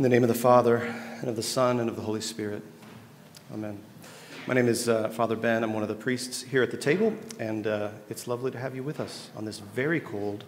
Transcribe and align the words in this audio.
In 0.00 0.02
the 0.02 0.08
name 0.08 0.22
of 0.22 0.28
the 0.28 0.34
Father, 0.34 0.78
and 1.18 1.28
of 1.28 1.36
the 1.36 1.42
Son, 1.42 1.78
and 1.78 1.90
of 1.90 1.94
the 1.94 2.00
Holy 2.00 2.22
Spirit. 2.22 2.62
Amen. 3.52 3.78
My 4.46 4.54
name 4.54 4.66
is 4.66 4.88
uh, 4.88 5.10
Father 5.10 5.36
Ben. 5.36 5.62
I'm 5.62 5.74
one 5.74 5.82
of 5.82 5.90
the 5.90 5.94
priests 5.94 6.40
here 6.40 6.62
at 6.62 6.70
the 6.70 6.78
table, 6.78 7.12
and 7.38 7.66
uh, 7.66 7.90
it's 8.08 8.26
lovely 8.26 8.50
to 8.50 8.56
have 8.56 8.74
you 8.74 8.82
with 8.82 8.98
us 8.98 9.28
on 9.36 9.44
this 9.44 9.58
very 9.58 10.00
cold 10.00 10.44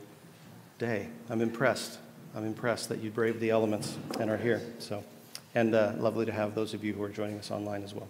day. 0.79 1.09
I'm 1.29 1.43
impressed. 1.43 1.99
I'm 2.35 2.47
impressed 2.47 2.89
that 2.89 3.01
you 3.01 3.11
braved 3.11 3.41
the 3.41 3.51
elements 3.51 3.99
and 4.19 4.31
are 4.31 4.39
here. 4.39 4.63
So, 4.79 5.05
and 5.55 5.75
uh, 5.75 5.93
lovely 5.99 6.25
to 6.25 6.33
have 6.33 6.55
those 6.55 6.73
of 6.73 6.83
you 6.83 6.95
who 6.95 7.03
are 7.03 7.11
joining 7.11 7.39
us 7.39 7.51
online 7.51 7.83
as 7.83 7.93
well. 7.93 8.09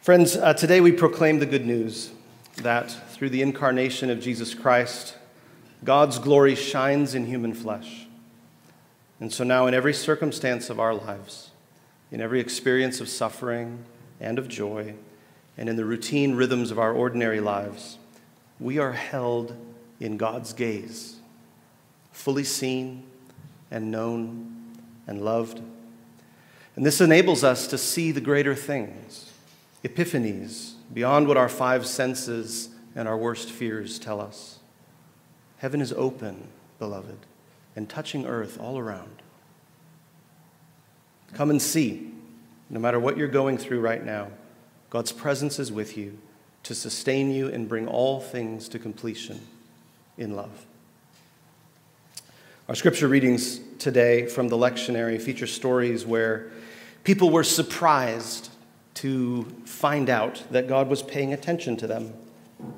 Friends, 0.00 0.38
uh, 0.38 0.54
today 0.54 0.80
we 0.80 0.90
proclaim 0.90 1.38
the 1.38 1.44
good 1.44 1.66
news 1.66 2.12
that 2.62 2.90
through 3.10 3.28
the 3.28 3.42
incarnation 3.42 4.08
of 4.08 4.20
Jesus 4.20 4.54
Christ, 4.54 5.18
God's 5.84 6.18
glory 6.18 6.54
shines 6.54 7.14
in 7.14 7.26
human 7.26 7.52
flesh. 7.52 8.05
And 9.20 9.32
so 9.32 9.44
now, 9.44 9.66
in 9.66 9.74
every 9.74 9.94
circumstance 9.94 10.68
of 10.68 10.78
our 10.78 10.94
lives, 10.94 11.50
in 12.10 12.20
every 12.20 12.40
experience 12.40 13.00
of 13.00 13.08
suffering 13.08 13.84
and 14.20 14.38
of 14.38 14.48
joy, 14.48 14.94
and 15.56 15.68
in 15.68 15.76
the 15.76 15.84
routine 15.84 16.34
rhythms 16.34 16.70
of 16.70 16.78
our 16.78 16.92
ordinary 16.92 17.40
lives, 17.40 17.98
we 18.60 18.78
are 18.78 18.92
held 18.92 19.56
in 20.00 20.18
God's 20.18 20.52
gaze, 20.52 21.16
fully 22.12 22.44
seen 22.44 23.04
and 23.70 23.90
known 23.90 24.54
and 25.06 25.24
loved. 25.24 25.62
And 26.74 26.84
this 26.84 27.00
enables 27.00 27.42
us 27.42 27.66
to 27.68 27.78
see 27.78 28.12
the 28.12 28.20
greater 28.20 28.54
things, 28.54 29.32
epiphanies, 29.82 30.74
beyond 30.92 31.26
what 31.26 31.38
our 31.38 31.48
five 31.48 31.86
senses 31.86 32.68
and 32.94 33.08
our 33.08 33.16
worst 33.16 33.50
fears 33.50 33.98
tell 33.98 34.20
us. 34.20 34.58
Heaven 35.58 35.80
is 35.80 35.92
open, 35.94 36.48
beloved 36.78 37.16
and 37.76 37.88
touching 37.88 38.26
earth 38.26 38.58
all 38.58 38.78
around. 38.78 39.22
Come 41.34 41.50
and 41.50 41.60
see, 41.60 42.10
no 42.70 42.80
matter 42.80 42.98
what 42.98 43.16
you're 43.16 43.28
going 43.28 43.58
through 43.58 43.80
right 43.80 44.04
now, 44.04 44.28
God's 44.90 45.12
presence 45.12 45.58
is 45.58 45.70
with 45.70 45.96
you 45.96 46.18
to 46.62 46.74
sustain 46.74 47.30
you 47.30 47.48
and 47.48 47.68
bring 47.68 47.86
all 47.86 48.20
things 48.20 48.68
to 48.70 48.78
completion 48.78 49.40
in 50.16 50.34
love. 50.34 50.66
Our 52.68 52.74
scripture 52.74 53.06
readings 53.06 53.60
today 53.78 54.26
from 54.26 54.48
the 54.48 54.56
lectionary 54.56 55.20
feature 55.20 55.46
stories 55.46 56.04
where 56.04 56.50
people 57.04 57.30
were 57.30 57.44
surprised 57.44 58.50
to 58.94 59.44
find 59.64 60.08
out 60.08 60.42
that 60.50 60.66
God 60.66 60.88
was 60.88 61.02
paying 61.02 61.32
attention 61.32 61.76
to 61.76 61.86
them. 61.86 62.14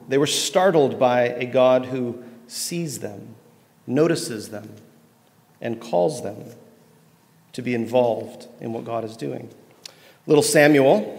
They 0.08 0.18
were 0.18 0.26
startled 0.26 0.98
by 0.98 1.28
a 1.28 1.46
God 1.46 1.86
who 1.86 2.22
sees 2.48 2.98
them, 2.98 3.36
notices 3.86 4.48
them, 4.48 4.74
and 5.60 5.80
calls 5.80 6.22
them 6.22 6.44
to 7.52 7.62
be 7.62 7.74
involved 7.74 8.46
in 8.60 8.72
what 8.72 8.84
God 8.84 9.04
is 9.04 9.16
doing. 9.16 9.50
Little 10.26 10.42
Samuel 10.42 11.14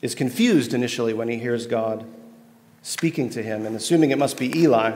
is 0.00 0.14
confused 0.14 0.74
initially 0.74 1.12
when 1.12 1.28
he 1.28 1.38
hears 1.38 1.66
God 1.66 2.06
speaking 2.82 3.28
to 3.30 3.42
him 3.42 3.66
and 3.66 3.74
assuming 3.76 4.10
it 4.10 4.18
must 4.18 4.38
be 4.38 4.56
Eli, 4.58 4.90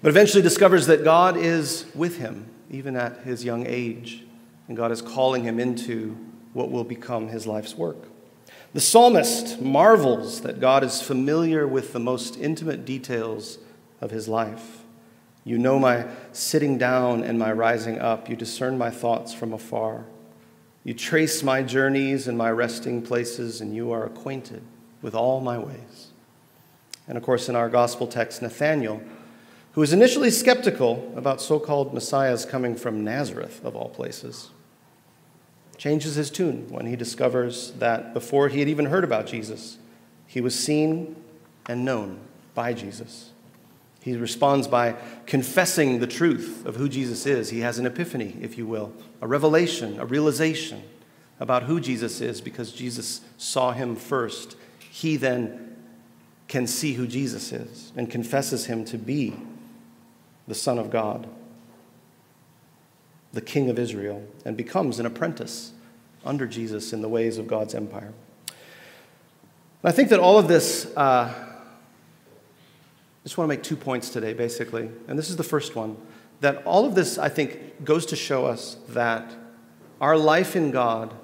but 0.00 0.08
eventually 0.08 0.42
discovers 0.42 0.86
that 0.86 1.04
God 1.04 1.36
is 1.36 1.86
with 1.94 2.18
him, 2.18 2.48
even 2.70 2.96
at 2.96 3.18
his 3.18 3.44
young 3.44 3.66
age, 3.66 4.22
and 4.68 4.76
God 4.76 4.92
is 4.92 5.02
calling 5.02 5.42
him 5.42 5.58
into 5.58 6.16
what 6.52 6.70
will 6.70 6.84
become 6.84 7.28
his 7.28 7.46
life's 7.46 7.76
work. 7.76 7.98
The 8.72 8.80
psalmist 8.80 9.60
marvels 9.60 10.40
that 10.42 10.60
God 10.60 10.82
is 10.82 11.02
familiar 11.02 11.66
with 11.66 11.92
the 11.92 11.98
most 11.98 12.38
intimate 12.38 12.84
details 12.84 13.58
of 14.00 14.10
his 14.10 14.28
life. 14.28 14.81
You 15.44 15.58
know 15.58 15.78
my 15.78 16.06
sitting 16.32 16.78
down 16.78 17.24
and 17.24 17.38
my 17.38 17.52
rising 17.52 17.98
up. 17.98 18.28
You 18.28 18.36
discern 18.36 18.78
my 18.78 18.90
thoughts 18.90 19.34
from 19.34 19.52
afar. 19.52 20.04
You 20.84 20.94
trace 20.94 21.42
my 21.42 21.62
journeys 21.62 22.28
and 22.28 22.36
my 22.36 22.50
resting 22.50 23.02
places, 23.02 23.60
and 23.60 23.74
you 23.74 23.92
are 23.92 24.04
acquainted 24.04 24.62
with 25.00 25.14
all 25.14 25.40
my 25.40 25.58
ways. 25.58 26.08
And 27.08 27.16
of 27.16 27.24
course, 27.24 27.48
in 27.48 27.56
our 27.56 27.68
gospel 27.68 28.06
text, 28.06 28.42
Nathanael, 28.42 29.02
who 29.72 29.80
was 29.80 29.92
initially 29.92 30.30
skeptical 30.30 31.12
about 31.16 31.40
so 31.40 31.58
called 31.58 31.94
messiahs 31.94 32.44
coming 32.44 32.76
from 32.76 33.04
Nazareth, 33.04 33.64
of 33.64 33.74
all 33.74 33.88
places, 33.88 34.50
changes 35.76 36.14
his 36.14 36.30
tune 36.30 36.66
when 36.68 36.86
he 36.86 36.94
discovers 36.94 37.72
that 37.72 38.14
before 38.14 38.48
he 38.48 38.60
had 38.60 38.68
even 38.68 38.86
heard 38.86 39.02
about 39.02 39.26
Jesus, 39.26 39.78
he 40.26 40.40
was 40.40 40.58
seen 40.58 41.16
and 41.66 41.84
known 41.84 42.20
by 42.54 42.72
Jesus. 42.72 43.31
He 44.02 44.16
responds 44.16 44.66
by 44.66 44.96
confessing 45.26 46.00
the 46.00 46.08
truth 46.08 46.66
of 46.66 46.74
who 46.74 46.88
Jesus 46.88 47.24
is. 47.24 47.50
He 47.50 47.60
has 47.60 47.78
an 47.78 47.86
epiphany, 47.86 48.36
if 48.40 48.58
you 48.58 48.66
will, 48.66 48.92
a 49.20 49.28
revelation, 49.28 50.00
a 50.00 50.04
realization 50.04 50.82
about 51.38 51.62
who 51.62 51.80
Jesus 51.80 52.20
is 52.20 52.40
because 52.40 52.72
Jesus 52.72 53.20
saw 53.38 53.70
him 53.70 53.94
first. 53.94 54.56
He 54.90 55.16
then 55.16 55.76
can 56.48 56.66
see 56.66 56.94
who 56.94 57.06
Jesus 57.06 57.52
is 57.52 57.92
and 57.96 58.10
confesses 58.10 58.66
him 58.66 58.84
to 58.86 58.98
be 58.98 59.34
the 60.48 60.54
Son 60.54 60.80
of 60.80 60.90
God, 60.90 61.28
the 63.32 63.40
King 63.40 63.70
of 63.70 63.78
Israel, 63.78 64.26
and 64.44 64.56
becomes 64.56 64.98
an 64.98 65.06
apprentice 65.06 65.72
under 66.24 66.48
Jesus 66.48 66.92
in 66.92 67.02
the 67.02 67.08
ways 67.08 67.38
of 67.38 67.46
God's 67.46 67.74
empire. 67.74 68.12
I 69.84 69.92
think 69.92 70.08
that 70.08 70.18
all 70.18 70.38
of 70.38 70.48
this. 70.48 70.86
Uh, 70.96 71.50
I 73.22 73.24
just 73.24 73.38
want 73.38 73.48
to 73.48 73.56
make 73.56 73.62
two 73.62 73.76
points 73.76 74.10
today, 74.10 74.32
basically. 74.32 74.90
And 75.06 75.16
this 75.16 75.30
is 75.30 75.36
the 75.36 75.44
first 75.44 75.76
one 75.76 75.96
that 76.40 76.66
all 76.66 76.84
of 76.84 76.96
this, 76.96 77.18
I 77.18 77.28
think, 77.28 77.84
goes 77.84 78.04
to 78.06 78.16
show 78.16 78.46
us 78.46 78.76
that 78.88 79.32
our 80.00 80.16
life 80.16 80.56
in 80.56 80.72
God, 80.72 81.14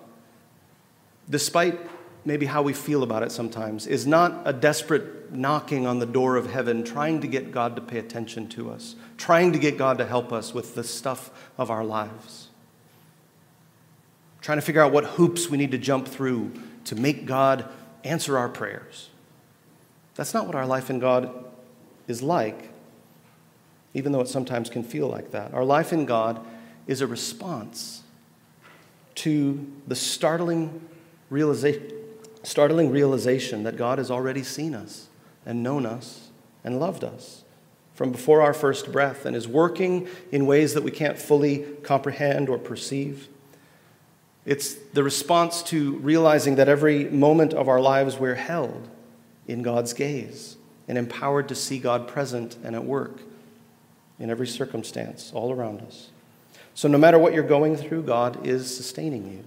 despite 1.28 1.76
maybe 2.24 2.46
how 2.46 2.62
we 2.62 2.72
feel 2.72 3.02
about 3.02 3.24
it 3.24 3.32
sometimes, 3.32 3.88
is 3.88 4.06
not 4.06 4.42
a 4.44 4.52
desperate 4.52 5.32
knocking 5.32 5.88
on 5.88 5.98
the 5.98 6.06
door 6.06 6.36
of 6.36 6.52
heaven, 6.52 6.84
trying 6.84 7.20
to 7.20 7.26
get 7.26 7.50
God 7.50 7.74
to 7.74 7.82
pay 7.82 7.98
attention 7.98 8.48
to 8.50 8.70
us, 8.70 8.94
trying 9.16 9.52
to 9.52 9.58
get 9.58 9.76
God 9.76 9.98
to 9.98 10.06
help 10.06 10.32
us 10.32 10.54
with 10.54 10.76
the 10.76 10.84
stuff 10.84 11.50
of 11.58 11.68
our 11.68 11.84
lives, 11.84 12.48
trying 14.40 14.58
to 14.58 14.62
figure 14.62 14.82
out 14.82 14.92
what 14.92 15.04
hoops 15.04 15.50
we 15.50 15.58
need 15.58 15.72
to 15.72 15.78
jump 15.78 16.06
through 16.06 16.52
to 16.84 16.94
make 16.94 17.26
God 17.26 17.68
answer 18.04 18.38
our 18.38 18.48
prayers. 18.48 19.10
That's 20.14 20.32
not 20.32 20.46
what 20.46 20.54
our 20.54 20.66
life 20.66 20.90
in 20.90 21.00
God 21.00 21.44
is 22.08 22.22
like, 22.22 22.70
even 23.94 24.10
though 24.10 24.20
it 24.20 24.28
sometimes 24.28 24.68
can 24.68 24.82
feel 24.82 25.06
like 25.06 25.30
that. 25.30 25.54
Our 25.54 25.64
life 25.64 25.92
in 25.92 26.06
God 26.06 26.44
is 26.86 27.00
a 27.00 27.06
response 27.06 28.02
to 29.16 29.70
the 29.86 29.94
startling 29.94 30.88
realization, 31.30 31.92
startling 32.42 32.90
realization 32.90 33.62
that 33.62 33.76
God 33.76 33.98
has 33.98 34.10
already 34.10 34.42
seen 34.42 34.74
us 34.74 35.08
and 35.44 35.62
known 35.62 35.86
us 35.86 36.30
and 36.64 36.80
loved 36.80 37.04
us 37.04 37.44
from 37.94 38.12
before 38.12 38.42
our 38.42 38.54
first 38.54 38.92
breath 38.92 39.26
and 39.26 39.34
is 39.34 39.48
working 39.48 40.06
in 40.30 40.46
ways 40.46 40.74
that 40.74 40.82
we 40.82 40.90
can't 40.90 41.18
fully 41.18 41.64
comprehend 41.82 42.48
or 42.48 42.56
perceive. 42.56 43.28
It's 44.46 44.74
the 44.74 45.02
response 45.02 45.62
to 45.64 45.96
realizing 45.96 46.54
that 46.54 46.68
every 46.68 47.04
moment 47.06 47.52
of 47.52 47.68
our 47.68 47.80
lives 47.80 48.16
we're 48.16 48.36
held 48.36 48.88
in 49.46 49.62
God's 49.62 49.92
gaze 49.92 50.57
and 50.88 50.96
empowered 50.96 51.48
to 51.48 51.54
see 51.54 51.78
God 51.78 52.08
present 52.08 52.56
and 52.64 52.74
at 52.74 52.84
work 52.84 53.20
in 54.18 54.30
every 54.30 54.46
circumstance 54.46 55.30
all 55.34 55.52
around 55.52 55.82
us. 55.82 56.08
So, 56.74 56.88
no 56.88 56.98
matter 56.98 57.18
what 57.18 57.34
you're 57.34 57.42
going 57.42 57.76
through, 57.76 58.02
God 58.04 58.46
is 58.46 58.74
sustaining 58.74 59.30
you 59.30 59.44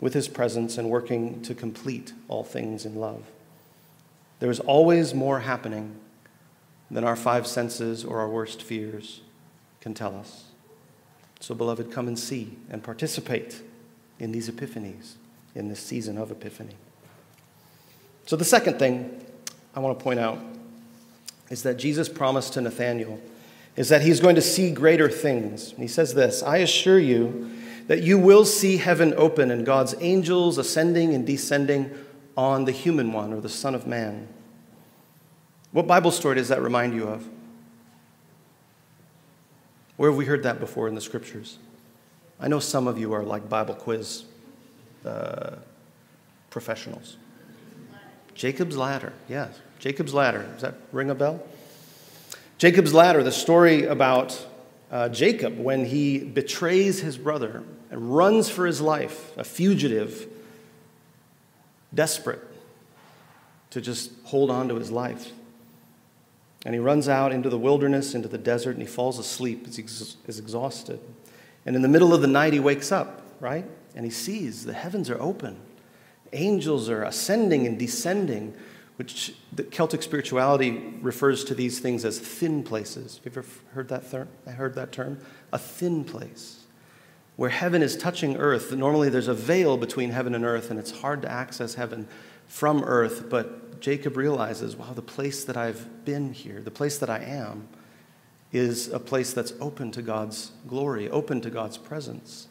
with 0.00 0.12
his 0.12 0.28
presence 0.28 0.76
and 0.76 0.90
working 0.90 1.40
to 1.42 1.54
complete 1.54 2.12
all 2.28 2.44
things 2.44 2.84
in 2.84 2.96
love. 2.96 3.22
There 4.40 4.50
is 4.50 4.60
always 4.60 5.14
more 5.14 5.40
happening 5.40 5.96
than 6.90 7.04
our 7.04 7.16
five 7.16 7.46
senses 7.46 8.04
or 8.04 8.18
our 8.18 8.28
worst 8.28 8.62
fears 8.62 9.22
can 9.80 9.94
tell 9.94 10.16
us. 10.16 10.44
So, 11.40 11.54
beloved, 11.54 11.90
come 11.90 12.08
and 12.08 12.18
see 12.18 12.56
and 12.70 12.82
participate 12.82 13.62
in 14.18 14.32
these 14.32 14.50
epiphanies, 14.50 15.14
in 15.54 15.68
this 15.68 15.80
season 15.80 16.18
of 16.18 16.30
epiphany. 16.30 16.74
So, 18.26 18.36
the 18.36 18.44
second 18.44 18.78
thing 18.78 19.24
I 19.74 19.80
want 19.80 19.98
to 19.98 20.02
point 20.02 20.20
out 20.20 20.38
is 21.50 21.62
that 21.64 21.76
Jesus 21.76 22.08
promised 22.08 22.54
to 22.54 22.60
Nathanael 22.60 23.20
is 23.76 23.88
that 23.88 24.02
he's 24.02 24.20
going 24.20 24.36
to 24.36 24.42
see 24.42 24.70
greater 24.70 25.08
things. 25.08 25.72
He 25.72 25.88
says 25.88 26.14
this 26.14 26.42
I 26.42 26.58
assure 26.58 26.98
you 26.98 27.50
that 27.86 28.02
you 28.02 28.18
will 28.18 28.44
see 28.44 28.78
heaven 28.78 29.12
open 29.16 29.50
and 29.50 29.66
God's 29.66 29.94
angels 30.00 30.58
ascending 30.58 31.14
and 31.14 31.26
descending 31.26 31.90
on 32.36 32.64
the 32.64 32.72
human 32.72 33.12
one 33.12 33.32
or 33.32 33.40
the 33.40 33.48
Son 33.48 33.74
of 33.74 33.86
Man. 33.86 34.28
What 35.72 35.86
Bible 35.86 36.10
story 36.10 36.36
does 36.36 36.48
that 36.48 36.62
remind 36.62 36.94
you 36.94 37.08
of? 37.08 37.28
Where 39.96 40.10
have 40.10 40.16
we 40.16 40.24
heard 40.24 40.42
that 40.44 40.60
before 40.60 40.88
in 40.88 40.94
the 40.94 41.00
scriptures? 41.00 41.58
I 42.40 42.48
know 42.48 42.58
some 42.58 42.88
of 42.88 42.98
you 42.98 43.12
are 43.12 43.22
like 43.22 43.48
Bible 43.48 43.74
quiz 43.74 44.24
uh, 45.04 45.56
professionals. 46.50 47.16
Jacob's 48.34 48.76
ladder, 48.76 49.12
yes. 49.28 49.60
Jacob's 49.78 50.14
ladder. 50.14 50.42
Does 50.54 50.62
that 50.62 50.74
ring 50.92 51.10
a 51.10 51.14
bell? 51.14 51.42
Jacob's 52.58 52.94
ladder, 52.94 53.22
the 53.22 53.32
story 53.32 53.84
about 53.84 54.46
uh, 54.90 55.08
Jacob 55.08 55.58
when 55.58 55.84
he 55.84 56.18
betrays 56.18 57.00
his 57.00 57.18
brother 57.18 57.62
and 57.90 58.16
runs 58.16 58.48
for 58.48 58.66
his 58.66 58.80
life, 58.80 59.36
a 59.36 59.44
fugitive, 59.44 60.28
desperate 61.92 62.40
to 63.70 63.80
just 63.80 64.12
hold 64.24 64.50
on 64.50 64.68
to 64.68 64.76
his 64.76 64.90
life. 64.90 65.32
And 66.64 66.74
he 66.74 66.78
runs 66.78 67.08
out 67.08 67.32
into 67.32 67.50
the 67.50 67.58
wilderness, 67.58 68.14
into 68.14 68.28
the 68.28 68.38
desert, 68.38 68.70
and 68.70 68.80
he 68.80 68.86
falls 68.86 69.18
asleep. 69.18 69.66
He's 69.66 69.78
ex- 69.78 70.16
is 70.26 70.38
exhausted. 70.38 71.00
And 71.66 71.76
in 71.76 71.82
the 71.82 71.88
middle 71.88 72.14
of 72.14 72.22
the 72.22 72.26
night, 72.28 72.52
he 72.52 72.60
wakes 72.60 72.90
up, 72.90 73.22
right? 73.40 73.64
And 73.94 74.04
he 74.04 74.10
sees 74.10 74.64
the 74.64 74.72
heavens 74.72 75.10
are 75.10 75.20
open. 75.20 75.58
Angels 76.34 76.88
are 76.88 77.02
ascending 77.02 77.66
and 77.66 77.78
descending, 77.78 78.54
which 78.96 79.34
the 79.52 79.64
Celtic 79.64 80.02
spirituality 80.02 80.94
refers 81.00 81.44
to 81.44 81.54
these 81.54 81.80
things 81.80 82.04
as 82.04 82.18
thin 82.18 82.62
places. 82.62 83.20
Have 83.24 83.34
you 83.34 83.40
ever 83.40 83.48
heard 83.72 83.88
that, 83.88 84.10
term? 84.10 84.28
I 84.46 84.50
heard 84.50 84.74
that 84.74 84.92
term? 84.92 85.18
A 85.52 85.58
thin 85.58 86.04
place. 86.04 86.60
Where 87.36 87.50
heaven 87.50 87.82
is 87.82 87.96
touching 87.96 88.36
earth. 88.36 88.72
Normally 88.72 89.08
there's 89.08 89.28
a 89.28 89.34
veil 89.34 89.76
between 89.76 90.10
heaven 90.10 90.34
and 90.34 90.44
earth, 90.44 90.70
and 90.70 90.78
it's 90.78 90.92
hard 90.92 91.22
to 91.22 91.30
access 91.30 91.74
heaven 91.74 92.06
from 92.46 92.84
earth, 92.84 93.28
but 93.28 93.80
Jacob 93.80 94.16
realizes, 94.16 94.76
wow, 94.76 94.92
the 94.92 95.02
place 95.02 95.44
that 95.44 95.56
I've 95.56 96.04
been 96.04 96.32
here, 96.32 96.60
the 96.60 96.70
place 96.70 96.98
that 96.98 97.10
I 97.10 97.18
am, 97.18 97.68
is 98.52 98.88
a 98.88 99.00
place 99.00 99.32
that's 99.32 99.52
open 99.60 99.90
to 99.90 100.02
God's 100.02 100.52
glory, 100.68 101.10
open 101.10 101.40
to 101.40 101.50
God's 101.50 101.76
presence. 101.76 102.46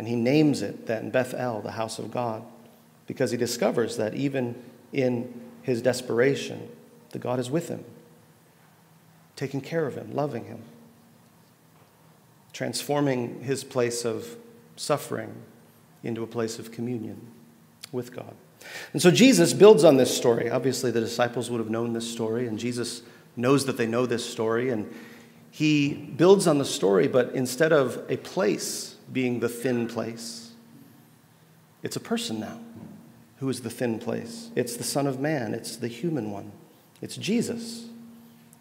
And 0.00 0.08
he 0.08 0.16
names 0.16 0.62
it 0.62 0.86
then 0.86 1.10
Bethel, 1.10 1.60
the 1.60 1.72
house 1.72 1.98
of 1.98 2.10
God, 2.10 2.42
because 3.06 3.32
he 3.32 3.36
discovers 3.36 3.98
that 3.98 4.14
even 4.14 4.54
in 4.94 5.38
his 5.60 5.82
desperation, 5.82 6.70
the 7.10 7.18
God 7.18 7.38
is 7.38 7.50
with 7.50 7.68
him, 7.68 7.84
taking 9.36 9.60
care 9.60 9.86
of 9.86 9.96
him, 9.96 10.14
loving 10.14 10.46
him, 10.46 10.62
transforming 12.54 13.42
his 13.42 13.62
place 13.62 14.06
of 14.06 14.38
suffering 14.74 15.34
into 16.02 16.22
a 16.22 16.26
place 16.26 16.58
of 16.58 16.72
communion 16.72 17.20
with 17.92 18.16
God. 18.16 18.34
And 18.94 19.02
so 19.02 19.10
Jesus 19.10 19.52
builds 19.52 19.84
on 19.84 19.98
this 19.98 20.16
story. 20.16 20.48
Obviously, 20.48 20.90
the 20.90 21.00
disciples 21.00 21.50
would 21.50 21.58
have 21.58 21.68
known 21.68 21.92
this 21.92 22.10
story, 22.10 22.46
and 22.46 22.58
Jesus 22.58 23.02
knows 23.36 23.66
that 23.66 23.76
they 23.76 23.86
know 23.86 24.06
this 24.06 24.24
story. 24.24 24.70
And 24.70 24.90
he 25.50 25.92
builds 25.92 26.46
on 26.46 26.56
the 26.56 26.64
story, 26.64 27.06
but 27.06 27.34
instead 27.34 27.70
of 27.70 28.02
a 28.08 28.16
place 28.16 28.96
being 29.12 29.40
the 29.40 29.48
thin 29.48 29.86
place, 29.86 30.52
it's 31.82 31.96
a 31.96 32.00
person 32.00 32.40
now 32.40 32.58
who 33.38 33.48
is 33.48 33.62
the 33.62 33.70
thin 33.70 33.98
place. 33.98 34.50
It's 34.54 34.76
the 34.76 34.84
Son 34.84 35.06
of 35.06 35.18
Man, 35.18 35.54
it's 35.54 35.76
the 35.76 35.88
human 35.88 36.30
one, 36.30 36.52
it's 37.00 37.16
Jesus. 37.16 37.86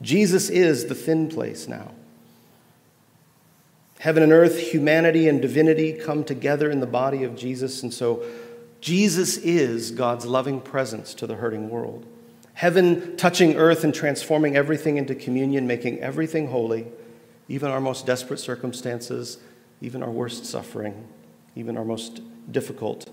Jesus 0.02 0.50
is 0.50 0.86
the 0.86 0.96
thin 0.96 1.28
place 1.28 1.68
now. 1.68 1.92
Heaven 4.00 4.24
and 4.24 4.32
earth, 4.32 4.58
humanity 4.58 5.28
and 5.28 5.42
divinity 5.42 5.92
come 5.92 6.24
together 6.24 6.72
in 6.72 6.80
the 6.80 6.88
body 6.88 7.26
of 7.26 7.36
Jesus, 7.36 7.84
and 7.84 7.94
so 7.94 8.24
Jesus 8.80 9.36
is 9.38 9.92
God's 9.92 10.26
loving 10.26 10.62
presence 10.62 11.14
to 11.16 11.28
the 11.28 11.36
hurting 11.36 11.70
world. 11.70 12.06
Heaven 12.54 13.18
touching 13.18 13.56
earth 13.56 13.84
and 13.84 13.94
transforming 13.94 14.56
everything 14.56 14.96
into 14.96 15.16
communion, 15.16 15.68
making 15.68 16.00
everything 16.00 16.48
holy, 16.48 16.88
even 17.50 17.70
our 17.70 17.82
most 17.82 18.06
desperate 18.06 18.40
circumstances, 18.40 19.38
even 19.82 20.04
our 20.04 20.10
worst 20.10 20.46
suffering, 20.46 21.08
even 21.56 21.78
our 21.78 21.86
most 21.86 22.22
difficult 22.52 23.10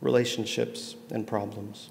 relationships 0.00 0.96
and 1.10 1.26
problems. 1.26 1.90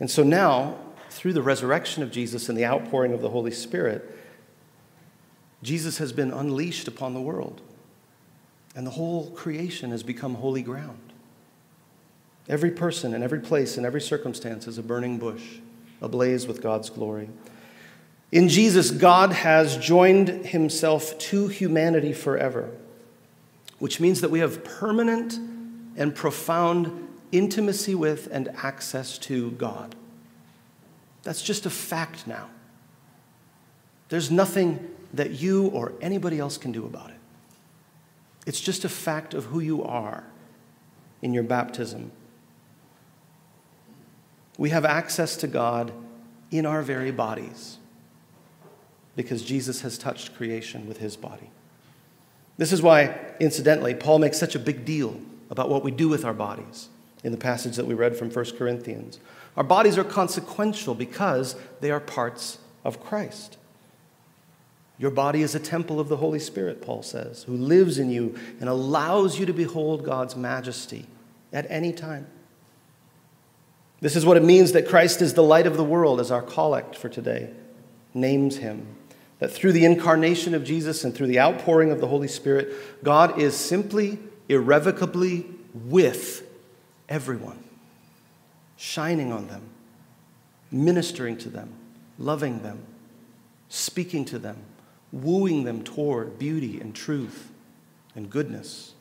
And 0.00 0.10
so 0.10 0.22
now, 0.22 0.76
through 1.10 1.32
the 1.32 1.42
resurrection 1.42 2.02
of 2.02 2.10
Jesus 2.10 2.48
and 2.48 2.56
the 2.56 2.64
outpouring 2.64 3.12
of 3.12 3.20
the 3.20 3.30
Holy 3.30 3.50
Spirit, 3.50 4.16
Jesus 5.62 5.98
has 5.98 6.12
been 6.12 6.30
unleashed 6.30 6.88
upon 6.88 7.14
the 7.14 7.20
world 7.20 7.60
and 8.74 8.86
the 8.86 8.92
whole 8.92 9.30
creation 9.30 9.90
has 9.90 10.02
become 10.02 10.34
holy 10.34 10.62
ground. 10.62 10.98
Every 12.48 12.70
person 12.70 13.14
and 13.14 13.24
every 13.24 13.40
place 13.40 13.76
and 13.76 13.86
every 13.86 14.00
circumstance 14.00 14.66
is 14.66 14.78
a 14.78 14.82
burning 14.82 15.18
bush, 15.18 15.58
ablaze 16.02 16.46
with 16.46 16.60
God's 16.60 16.90
glory. 16.90 17.30
In 18.32 18.48
Jesus, 18.48 18.90
God 18.90 19.32
has 19.32 19.76
joined 19.76 20.28
himself 20.46 21.16
to 21.18 21.48
humanity 21.48 22.12
forever, 22.12 22.70
which 23.78 24.00
means 24.00 24.20
that 24.20 24.30
we 24.30 24.40
have 24.40 24.64
permanent 24.64 25.38
and 25.96 26.14
profound 26.14 27.08
intimacy 27.30 27.94
with 27.94 28.28
and 28.32 28.48
access 28.56 29.18
to 29.18 29.52
God. 29.52 29.94
That's 31.22 31.42
just 31.42 31.64
a 31.66 31.70
fact 31.70 32.26
now. 32.26 32.48
There's 34.08 34.30
nothing 34.30 34.90
that 35.14 35.30
you 35.30 35.68
or 35.68 35.92
anybody 36.00 36.38
else 36.38 36.58
can 36.58 36.72
do 36.72 36.84
about 36.86 37.10
it. 37.10 37.16
It's 38.46 38.60
just 38.60 38.84
a 38.84 38.88
fact 38.88 39.32
of 39.32 39.46
who 39.46 39.60
you 39.60 39.82
are 39.82 40.24
in 41.22 41.32
your 41.32 41.44
baptism. 41.44 42.10
We 44.58 44.70
have 44.70 44.84
access 44.84 45.36
to 45.38 45.46
God 45.46 45.92
in 46.50 46.66
our 46.66 46.82
very 46.82 47.10
bodies 47.10 47.78
because 49.16 49.42
Jesus 49.42 49.82
has 49.82 49.98
touched 49.98 50.34
creation 50.36 50.86
with 50.86 50.98
his 50.98 51.16
body. 51.16 51.50
This 52.56 52.72
is 52.72 52.82
why, 52.82 53.18
incidentally, 53.40 53.94
Paul 53.94 54.18
makes 54.18 54.38
such 54.38 54.54
a 54.54 54.58
big 54.58 54.84
deal 54.84 55.20
about 55.50 55.68
what 55.68 55.84
we 55.84 55.90
do 55.90 56.08
with 56.08 56.24
our 56.24 56.34
bodies 56.34 56.88
in 57.22 57.32
the 57.32 57.38
passage 57.38 57.76
that 57.76 57.86
we 57.86 57.94
read 57.94 58.16
from 58.16 58.30
1 58.30 58.44
Corinthians. 58.56 59.18
Our 59.56 59.64
bodies 59.64 59.98
are 59.98 60.04
consequential 60.04 60.94
because 60.94 61.56
they 61.80 61.90
are 61.90 62.00
parts 62.00 62.58
of 62.84 63.02
Christ. 63.02 63.56
Your 64.98 65.10
body 65.10 65.42
is 65.42 65.54
a 65.54 65.60
temple 65.60 65.98
of 65.98 66.08
the 66.08 66.18
Holy 66.18 66.38
Spirit, 66.38 66.80
Paul 66.80 67.02
says, 67.02 67.42
who 67.44 67.56
lives 67.56 67.98
in 67.98 68.10
you 68.10 68.36
and 68.60 68.68
allows 68.68 69.38
you 69.38 69.46
to 69.46 69.52
behold 69.52 70.04
God's 70.04 70.36
majesty 70.36 71.06
at 71.52 71.66
any 71.68 71.92
time. 71.92 72.28
This 74.00 74.14
is 74.16 74.26
what 74.26 74.36
it 74.36 74.44
means 74.44 74.72
that 74.72 74.86
Christ 74.86 75.22
is 75.22 75.34
the 75.34 75.42
light 75.42 75.66
of 75.66 75.76
the 75.76 75.84
world, 75.84 76.20
as 76.20 76.30
our 76.30 76.42
collect 76.42 76.94
for 76.94 77.08
today 77.08 77.50
names 78.12 78.58
him. 78.58 78.93
That 79.40 79.52
through 79.52 79.72
the 79.72 79.84
incarnation 79.84 80.54
of 80.54 80.64
Jesus 80.64 81.04
and 81.04 81.14
through 81.14 81.26
the 81.26 81.40
outpouring 81.40 81.90
of 81.90 82.00
the 82.00 82.06
Holy 82.06 82.28
Spirit, 82.28 82.72
God 83.02 83.38
is 83.38 83.56
simply, 83.56 84.18
irrevocably 84.48 85.46
with 85.72 86.48
everyone, 87.08 87.62
shining 88.76 89.32
on 89.32 89.48
them, 89.48 89.62
ministering 90.70 91.36
to 91.38 91.48
them, 91.48 91.72
loving 92.18 92.62
them, 92.62 92.84
speaking 93.68 94.24
to 94.26 94.38
them 94.38 94.56
wooing 95.14 95.62
them 95.62 95.82
toward 95.84 96.38
beauty 96.38 96.80
and 96.80 96.94
truth 96.94 97.50
and 98.16 98.28
goodness. 98.28 98.92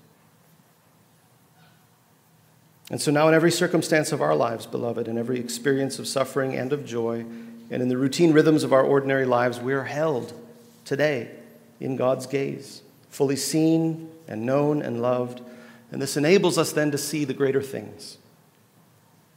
And 2.91 3.01
so 3.01 3.11
now, 3.11 3.27
in 3.27 3.33
every 3.33 3.51
circumstance 3.51 4.11
of 4.11 4.21
our 4.21 4.35
lives, 4.35 4.65
beloved, 4.67 5.07
in 5.07 5.17
every 5.17 5.39
experience 5.39 5.97
of 5.99 6.07
suffering 6.07 6.53
and 6.55 6.71
of 6.71 6.85
joy, 6.85 7.25
and 7.73 7.81
in 7.81 7.89
the 7.89 7.97
routine 7.97 8.33
rhythms 8.33 8.63
of 8.63 8.71
our 8.71 8.83
ordinary 8.83 9.25
lives, 9.25 9.59
we 9.59 9.73
are 9.73 9.85
held 9.85 10.31
today 10.85 11.31
in 11.79 11.95
God's 11.95 12.27
gaze, 12.27 12.83
fully 13.09 13.35
seen 13.35 14.11
and 14.27 14.45
known 14.45 14.83
and 14.83 15.01
loved. 15.01 15.41
And 15.91 15.99
this 15.99 16.15
enables 16.15 16.59
us 16.59 16.71
then 16.71 16.91
to 16.91 16.99
see 16.99 17.25
the 17.25 17.33
greater 17.33 17.63
things. 17.63 18.19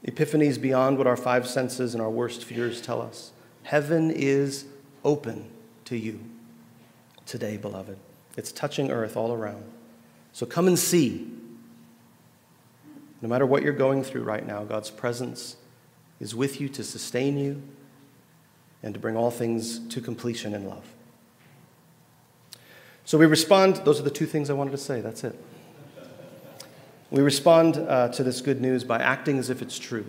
Epiphanies 0.06 0.60
beyond 0.60 0.98
what 0.98 1.06
our 1.06 1.16
five 1.16 1.48
senses 1.48 1.94
and 1.94 2.02
our 2.02 2.10
worst 2.10 2.44
fears 2.44 2.82
tell 2.82 3.00
us. 3.00 3.32
Heaven 3.62 4.10
is 4.10 4.66
open 5.02 5.46
to 5.86 5.96
you 5.96 6.20
today, 7.24 7.56
beloved. 7.56 7.96
It's 8.36 8.52
touching 8.52 8.90
earth 8.90 9.16
all 9.16 9.32
around. 9.32 9.64
So 10.34 10.44
come 10.44 10.68
and 10.68 10.78
see. 10.78 11.26
No 13.22 13.30
matter 13.30 13.46
what 13.46 13.62
you're 13.62 13.72
going 13.72 14.04
through 14.04 14.24
right 14.24 14.46
now, 14.46 14.62
God's 14.64 14.90
presence 14.90 15.56
is 16.20 16.34
with 16.34 16.60
you 16.60 16.68
to 16.68 16.84
sustain 16.84 17.38
you 17.38 17.62
and 18.86 18.94
to 18.94 19.00
bring 19.00 19.16
all 19.16 19.32
things 19.32 19.80
to 19.88 20.00
completion 20.00 20.54
in 20.54 20.68
love. 20.68 20.84
So 23.04 23.18
we 23.18 23.26
respond, 23.26 23.76
those 23.84 23.98
are 23.98 24.04
the 24.04 24.10
two 24.10 24.26
things 24.26 24.48
I 24.48 24.52
wanted 24.52 24.70
to 24.70 24.78
say, 24.78 25.00
that's 25.00 25.24
it. 25.24 25.34
We 27.10 27.20
respond 27.20 27.78
uh, 27.78 28.10
to 28.10 28.22
this 28.22 28.40
good 28.40 28.60
news 28.60 28.84
by 28.84 29.00
acting 29.00 29.40
as 29.40 29.50
if 29.50 29.60
it's 29.60 29.76
true. 29.76 30.06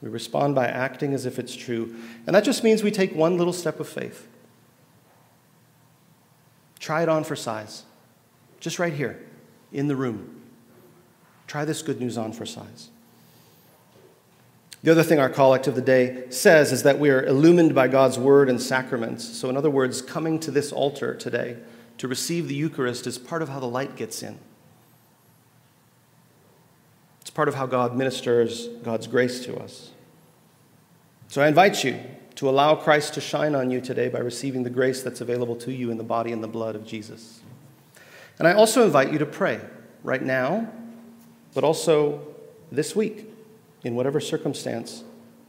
We 0.00 0.08
respond 0.08 0.54
by 0.54 0.68
acting 0.68 1.14
as 1.14 1.26
if 1.26 1.40
it's 1.40 1.56
true. 1.56 1.96
And 2.28 2.36
that 2.36 2.44
just 2.44 2.62
means 2.62 2.84
we 2.84 2.92
take 2.92 3.12
one 3.12 3.36
little 3.36 3.52
step 3.52 3.80
of 3.80 3.88
faith. 3.88 4.28
Try 6.78 7.02
it 7.02 7.08
on 7.08 7.24
for 7.24 7.34
size. 7.34 7.82
Just 8.60 8.78
right 8.78 8.92
here 8.92 9.20
in 9.72 9.88
the 9.88 9.96
room. 9.96 10.42
Try 11.48 11.64
this 11.64 11.82
good 11.82 11.98
news 11.98 12.16
on 12.16 12.32
for 12.32 12.46
size. 12.46 12.90
The 14.82 14.92
other 14.92 15.02
thing 15.02 15.18
our 15.18 15.28
collect 15.28 15.66
of 15.66 15.74
the 15.74 15.82
day 15.82 16.24
says 16.30 16.70
is 16.70 16.84
that 16.84 16.98
we 16.98 17.10
are 17.10 17.24
illumined 17.24 17.74
by 17.74 17.88
God's 17.88 18.18
word 18.18 18.48
and 18.48 18.62
sacraments. 18.62 19.24
So, 19.24 19.48
in 19.48 19.56
other 19.56 19.70
words, 19.70 20.00
coming 20.00 20.38
to 20.40 20.52
this 20.52 20.70
altar 20.70 21.14
today 21.14 21.56
to 21.98 22.06
receive 22.06 22.46
the 22.46 22.54
Eucharist 22.54 23.06
is 23.06 23.18
part 23.18 23.42
of 23.42 23.48
how 23.48 23.58
the 23.58 23.66
light 23.66 23.96
gets 23.96 24.22
in. 24.22 24.38
It's 27.20 27.30
part 27.30 27.48
of 27.48 27.56
how 27.56 27.66
God 27.66 27.96
ministers 27.96 28.68
God's 28.84 29.08
grace 29.08 29.44
to 29.46 29.56
us. 29.58 29.90
So, 31.26 31.42
I 31.42 31.48
invite 31.48 31.82
you 31.82 31.98
to 32.36 32.48
allow 32.48 32.76
Christ 32.76 33.14
to 33.14 33.20
shine 33.20 33.56
on 33.56 33.72
you 33.72 33.80
today 33.80 34.08
by 34.08 34.20
receiving 34.20 34.62
the 34.62 34.70
grace 34.70 35.02
that's 35.02 35.20
available 35.20 35.56
to 35.56 35.72
you 35.72 35.90
in 35.90 35.98
the 35.98 36.04
body 36.04 36.30
and 36.30 36.42
the 36.42 36.48
blood 36.48 36.76
of 36.76 36.86
Jesus. 36.86 37.40
And 38.38 38.46
I 38.46 38.52
also 38.52 38.84
invite 38.84 39.12
you 39.12 39.18
to 39.18 39.26
pray 39.26 39.60
right 40.04 40.22
now, 40.22 40.70
but 41.52 41.64
also 41.64 42.20
this 42.70 42.94
week, 42.94 43.28
in 43.84 43.94
whatever 43.94 44.20
circumstance 44.20 45.04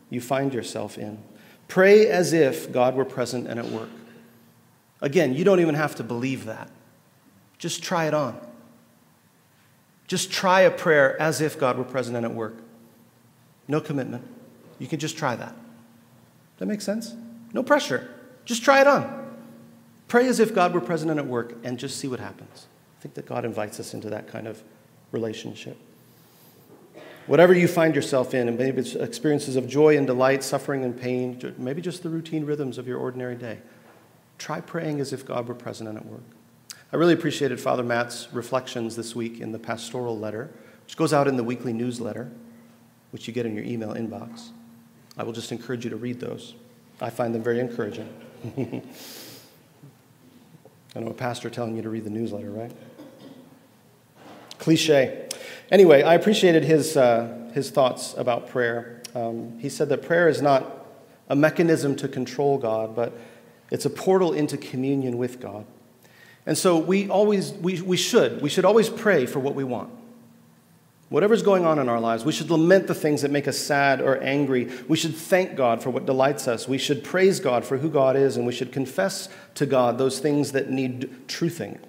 you 0.09 0.21
find 0.21 0.53
yourself 0.53 0.97
in. 0.97 1.21
Pray 1.67 2.07
as 2.07 2.33
if 2.33 2.71
God 2.71 2.95
were 2.95 3.05
present 3.05 3.47
and 3.47 3.59
at 3.59 3.67
work. 3.67 3.89
Again, 5.01 5.33
you 5.33 5.43
don't 5.43 5.59
even 5.59 5.75
have 5.75 5.95
to 5.95 6.03
believe 6.03 6.45
that. 6.45 6.69
Just 7.57 7.83
try 7.83 8.05
it 8.05 8.13
on. 8.13 8.39
Just 10.07 10.31
try 10.31 10.61
a 10.61 10.71
prayer 10.71 11.19
as 11.21 11.41
if 11.41 11.59
God 11.59 11.77
were 11.77 11.83
present 11.83 12.17
and 12.17 12.25
at 12.25 12.33
work. 12.33 12.55
No 13.67 13.79
commitment. 13.79 14.25
You 14.79 14.87
can 14.87 14.99
just 14.99 15.17
try 15.17 15.35
that. 15.35 15.55
That 16.57 16.65
makes 16.65 16.83
sense? 16.83 17.13
No 17.53 17.61
pressure. 17.61 18.09
Just 18.45 18.63
try 18.63 18.81
it 18.81 18.87
on. 18.87 19.37
Pray 20.07 20.27
as 20.27 20.39
if 20.39 20.55
God 20.55 20.73
were 20.73 20.81
present 20.81 21.11
and 21.11 21.19
at 21.19 21.27
work 21.27 21.55
and 21.63 21.77
just 21.77 21.97
see 21.97 22.07
what 22.07 22.19
happens. 22.19 22.65
I 22.97 23.01
think 23.01 23.13
that 23.13 23.27
God 23.27 23.45
invites 23.45 23.79
us 23.79 23.93
into 23.93 24.09
that 24.09 24.27
kind 24.27 24.47
of 24.47 24.63
relationship. 25.11 25.77
Whatever 27.29 27.53
you 27.53 27.67
find 27.67 27.93
yourself 27.93 28.33
in, 28.33 28.47
and 28.47 28.57
maybe 28.57 28.79
it's 28.79 28.95
experiences 28.95 29.55
of 29.55 29.67
joy 29.67 29.95
and 29.95 30.07
delight, 30.07 30.43
suffering 30.43 30.83
and 30.83 30.99
pain, 30.99 31.53
maybe 31.59 31.79
just 31.79 32.01
the 32.01 32.09
routine 32.09 32.43
rhythms 32.43 32.79
of 32.79 32.87
your 32.87 32.97
ordinary 32.97 33.35
day, 33.35 33.59
try 34.39 34.59
praying 34.59 34.99
as 34.99 35.13
if 35.13 35.27
God 35.27 35.47
were 35.47 35.53
present 35.53 35.87
and 35.87 35.95
at 35.95 36.07
work. 36.07 36.23
I 36.91 36.95
really 36.95 37.13
appreciated 37.13 37.61
Father 37.61 37.83
Matt's 37.83 38.29
reflections 38.33 38.95
this 38.95 39.15
week 39.15 39.41
in 39.41 39.51
the 39.51 39.59
pastoral 39.59 40.17
letter, 40.17 40.49
which 40.85 40.97
goes 40.97 41.13
out 41.13 41.27
in 41.27 41.37
the 41.37 41.43
weekly 41.43 41.71
newsletter, 41.71 42.31
which 43.11 43.27
you 43.27 43.33
get 43.33 43.45
in 43.45 43.53
your 43.53 43.63
email 43.63 43.93
inbox. 43.93 44.49
I 45.15 45.21
will 45.21 45.33
just 45.33 45.51
encourage 45.51 45.83
you 45.83 45.91
to 45.91 45.97
read 45.97 46.19
those. 46.19 46.55
I 46.99 47.11
find 47.11 47.35
them 47.35 47.43
very 47.43 47.59
encouraging. 47.59 48.09
I 50.95 50.99
know 50.99 51.09
a 51.09 51.13
pastor 51.13 51.51
telling 51.51 51.75
you 51.75 51.83
to 51.83 51.89
read 51.89 52.05
the 52.05 52.09
newsletter, 52.09 52.49
right? 52.49 52.71
Cliche. 54.57 55.28
Anyway, 55.71 56.03
I 56.03 56.15
appreciated 56.15 56.63
his, 56.63 56.97
uh, 56.97 57.51
his 57.53 57.69
thoughts 57.69 58.13
about 58.17 58.49
prayer. 58.49 59.01
Um, 59.15 59.57
he 59.59 59.69
said 59.69 59.89
that 59.89 60.03
prayer 60.03 60.27
is 60.27 60.41
not 60.41 60.85
a 61.29 61.35
mechanism 61.35 61.95
to 61.97 62.07
control 62.07 62.57
God, 62.57 62.95
but 62.95 63.13
it's 63.71 63.85
a 63.85 63.89
portal 63.89 64.33
into 64.33 64.57
communion 64.57 65.17
with 65.17 65.39
God. 65.39 65.65
And 66.45 66.57
so 66.57 66.77
we 66.77 67.09
always, 67.09 67.51
we, 67.53 67.81
we 67.81 67.97
should, 67.97 68.41
we 68.41 68.49
should 68.49 68.65
always 68.65 68.89
pray 68.89 69.25
for 69.25 69.39
what 69.39 69.55
we 69.55 69.63
want. 69.63 69.91
Whatever's 71.09 71.41
going 71.41 71.65
on 71.65 71.79
in 71.79 71.89
our 71.89 71.99
lives, 71.99 72.23
we 72.23 72.31
should 72.31 72.51
lament 72.51 72.85
the 72.85 72.93
things 72.93 73.23
that 73.23 73.31
make 73.31 73.47
us 73.47 73.57
sad 73.57 73.99
or 73.99 74.21
angry. 74.21 74.71
We 74.87 74.95
should 74.95 75.15
thank 75.15 75.55
God 75.55 75.81
for 75.81 75.89
what 75.89 76.05
delights 76.05 76.47
us. 76.47 76.67
We 76.67 76.77
should 76.77 77.03
praise 77.03 77.39
God 77.39 77.65
for 77.65 77.77
who 77.77 77.89
God 77.89 78.15
is, 78.15 78.37
and 78.37 78.45
we 78.45 78.53
should 78.53 78.71
confess 78.71 79.27
to 79.55 79.65
God 79.65 79.97
those 79.97 80.19
things 80.19 80.51
that 80.51 80.69
need 80.69 81.09
truthing. 81.27 81.79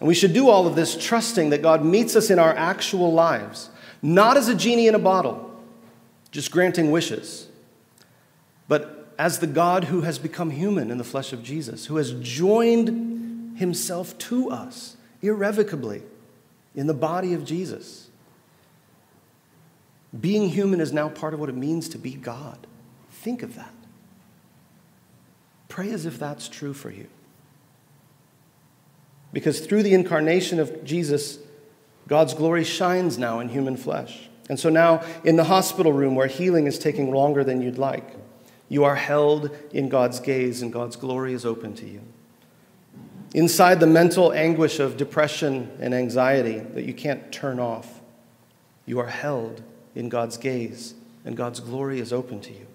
And 0.00 0.08
we 0.08 0.14
should 0.14 0.32
do 0.32 0.48
all 0.48 0.66
of 0.66 0.74
this 0.74 0.96
trusting 0.96 1.50
that 1.50 1.62
God 1.62 1.84
meets 1.84 2.16
us 2.16 2.30
in 2.30 2.38
our 2.38 2.54
actual 2.56 3.12
lives, 3.12 3.68
not 4.02 4.36
as 4.36 4.48
a 4.48 4.54
genie 4.54 4.88
in 4.88 4.94
a 4.94 4.98
bottle, 4.98 5.54
just 6.30 6.50
granting 6.50 6.90
wishes, 6.90 7.48
but 8.66 9.14
as 9.18 9.40
the 9.40 9.46
God 9.46 9.84
who 9.84 10.00
has 10.00 10.18
become 10.18 10.50
human 10.50 10.90
in 10.90 10.96
the 10.96 11.04
flesh 11.04 11.34
of 11.34 11.42
Jesus, 11.42 11.86
who 11.86 11.96
has 11.96 12.12
joined 12.20 13.58
himself 13.58 14.16
to 14.16 14.50
us 14.50 14.96
irrevocably 15.20 16.02
in 16.74 16.86
the 16.86 16.94
body 16.94 17.34
of 17.34 17.44
Jesus. 17.44 18.08
Being 20.18 20.48
human 20.48 20.80
is 20.80 20.92
now 20.92 21.10
part 21.10 21.34
of 21.34 21.40
what 21.40 21.50
it 21.50 21.56
means 21.56 21.88
to 21.90 21.98
be 21.98 22.14
God. 22.14 22.66
Think 23.10 23.42
of 23.42 23.54
that. 23.56 23.74
Pray 25.68 25.90
as 25.90 26.06
if 26.06 26.18
that's 26.18 26.48
true 26.48 26.72
for 26.72 26.90
you. 26.90 27.06
Because 29.32 29.60
through 29.60 29.82
the 29.82 29.94
incarnation 29.94 30.58
of 30.58 30.84
Jesus, 30.84 31.38
God's 32.08 32.34
glory 32.34 32.64
shines 32.64 33.18
now 33.18 33.40
in 33.40 33.48
human 33.48 33.76
flesh. 33.76 34.28
And 34.48 34.58
so 34.58 34.68
now, 34.68 35.04
in 35.24 35.36
the 35.36 35.44
hospital 35.44 35.92
room 35.92 36.16
where 36.16 36.26
healing 36.26 36.66
is 36.66 36.78
taking 36.78 37.12
longer 37.12 37.44
than 37.44 37.62
you'd 37.62 37.78
like, 37.78 38.16
you 38.68 38.84
are 38.84 38.96
held 38.96 39.50
in 39.72 39.88
God's 39.88 40.18
gaze 40.18 40.62
and 40.62 40.72
God's 40.72 40.96
glory 40.96 41.34
is 41.34 41.44
open 41.44 41.74
to 41.74 41.86
you. 41.86 42.00
Inside 43.32 43.78
the 43.78 43.86
mental 43.86 44.32
anguish 44.32 44.80
of 44.80 44.96
depression 44.96 45.70
and 45.80 45.94
anxiety 45.94 46.58
that 46.58 46.84
you 46.84 46.94
can't 46.94 47.30
turn 47.30 47.60
off, 47.60 48.00
you 48.86 48.98
are 48.98 49.06
held 49.06 49.62
in 49.94 50.08
God's 50.08 50.36
gaze 50.36 50.94
and 51.24 51.36
God's 51.36 51.60
glory 51.60 52.00
is 52.00 52.12
open 52.12 52.40
to 52.40 52.52
you. 52.52 52.66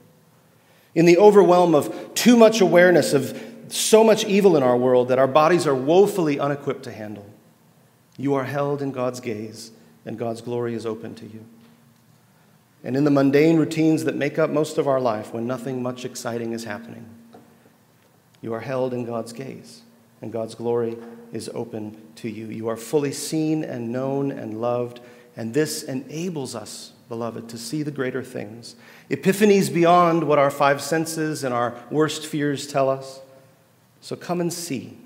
In 0.94 1.06
the 1.06 1.18
overwhelm 1.18 1.76
of 1.76 2.14
too 2.14 2.38
much 2.38 2.62
awareness 2.62 3.14
of 3.14 3.38
so 3.72 4.04
much 4.04 4.26
evil 4.26 4.58
in 4.58 4.64
our 4.64 4.78
world 4.78 5.10
that 5.10 5.20
our 5.20 5.28
bodies 5.28 5.68
are 5.68 5.76
woefully 5.76 6.40
unequipped 6.40 6.84
to 6.84 6.92
handle. 6.92 7.26
You 8.18 8.36
are 8.36 8.46
held 8.46 8.82
in 8.82 8.92
God's 8.92 9.20
gaze, 9.20 9.72
and 10.06 10.18
God's 10.18 10.42
glory 10.42 10.74
is 10.74 10.86
open 10.86 11.16
to 11.16 11.26
you. 11.26 11.46
And 12.84 12.96
in 12.96 13.04
the 13.04 13.12
mundane 13.12 13.58
routines 13.58 14.04
that 14.04 14.16
make 14.16 14.38
up 14.38 14.50
most 14.50 14.78
of 14.78 14.88
our 14.88 15.02
life, 15.02 15.34
when 15.34 15.48
nothing 15.48 15.82
much 15.82 16.06
exciting 16.06 16.54
is 16.54 16.64
happening, 16.64 17.10
you 18.42 18.54
are 18.54 18.60
held 18.60 18.94
in 18.94 19.06
God's 19.06 19.34
gaze, 19.34 19.82
and 20.22 20.32
God's 20.32 20.54
glory 20.56 20.98
is 21.34 21.50
open 21.54 21.98
to 22.18 22.30
you. 22.30 22.46
You 22.48 22.68
are 22.70 22.78
fully 22.78 23.12
seen 23.12 23.64
and 23.64 23.92
known 23.92 24.32
and 24.32 24.62
loved, 24.62 25.00
and 25.36 25.54
this 25.54 25.84
enables 25.84 26.56
us, 26.56 26.94
beloved, 27.10 27.50
to 27.50 27.58
see 27.58 27.84
the 27.84 27.92
greater 27.92 28.24
things. 28.24 28.76
Epiphanies 29.10 29.74
beyond 29.74 30.24
what 30.26 30.40
our 30.40 30.52
five 30.52 30.82
senses 30.82 31.44
and 31.44 31.54
our 31.54 31.76
worst 31.90 32.26
fears 32.26 32.68
tell 32.68 32.88
us. 32.90 33.20
So 34.06 34.16
come 34.16 34.40
and 34.40 34.54
see. 34.54 35.00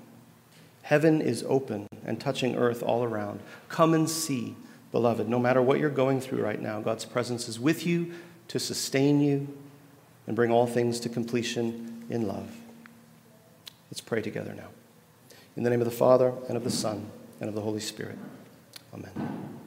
Heaven 0.82 1.22
is 1.22 1.42
open 1.48 1.86
and 2.04 2.20
touching 2.20 2.54
earth 2.54 2.82
all 2.82 3.02
around. 3.02 3.40
Come 3.70 3.94
and 3.94 4.10
see, 4.10 4.56
beloved. 4.92 5.26
No 5.26 5.38
matter 5.38 5.62
what 5.62 5.78
you're 5.80 5.88
going 5.88 6.20
through 6.20 6.42
right 6.42 6.60
now, 6.60 6.82
God's 6.82 7.06
presence 7.06 7.48
is 7.48 7.58
with 7.58 7.86
you 7.86 8.12
to 8.48 8.58
sustain 8.58 9.22
you 9.22 9.48
and 10.26 10.36
bring 10.36 10.50
all 10.50 10.66
things 10.66 11.00
to 11.00 11.08
completion 11.08 12.04
in 12.10 12.28
love. 12.28 12.54
Let's 13.90 14.02
pray 14.02 14.20
together 14.20 14.52
now. 14.52 14.68
In 15.56 15.62
the 15.62 15.70
name 15.70 15.80
of 15.80 15.86
the 15.86 15.96
Father, 15.96 16.34
and 16.48 16.58
of 16.58 16.64
the 16.64 16.70
Son, 16.70 17.06
and 17.40 17.48
of 17.48 17.54
the 17.54 17.62
Holy 17.62 17.80
Spirit. 17.80 18.18
Amen. 18.92 19.59